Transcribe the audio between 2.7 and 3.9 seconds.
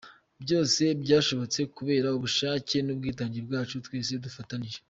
n'ubwitange bwacu